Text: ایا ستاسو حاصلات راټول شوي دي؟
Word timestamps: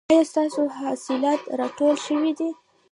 ایا 0.11 0.23
ستاسو 0.31 0.61
حاصلات 0.79 1.41
راټول 1.59 1.95
شوي 2.05 2.31
دي؟ 2.39 2.49